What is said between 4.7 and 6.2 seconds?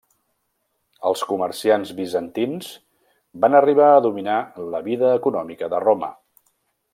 la vida econòmica de Roma.